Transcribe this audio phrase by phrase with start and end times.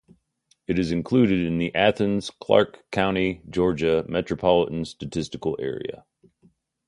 [0.65, 6.05] It is included in the Athens-Clarke County, Georgia Metropolitan Statistical Area.